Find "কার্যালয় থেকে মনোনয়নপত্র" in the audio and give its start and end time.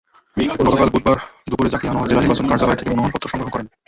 2.49-3.31